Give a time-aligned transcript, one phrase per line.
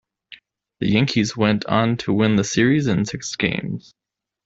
[0.79, 3.93] The Yankees went on to win the series in six games.